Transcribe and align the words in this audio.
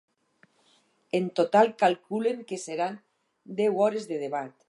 En 1.17 1.25
total 1.39 1.67
calculen 1.83 2.37
que 2.47 2.57
seran 2.65 2.93
deu 3.59 3.71
hores 3.81 4.05
de 4.11 4.17
debat. 4.25 4.51